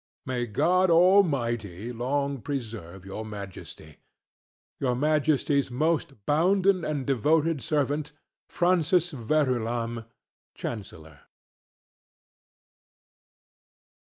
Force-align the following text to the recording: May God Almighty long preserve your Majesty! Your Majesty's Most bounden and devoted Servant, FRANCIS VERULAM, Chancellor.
May 0.25 0.47
God 0.47 0.89
Almighty 0.89 1.93
long 1.93 2.41
preserve 2.41 3.05
your 3.05 3.23
Majesty! 3.23 3.97
Your 4.79 4.95
Majesty's 4.95 5.69
Most 5.69 6.25
bounden 6.25 6.83
and 6.83 7.05
devoted 7.05 7.61
Servant, 7.61 8.11
FRANCIS 8.49 9.11
VERULAM, 9.11 10.05
Chancellor. 10.55 11.19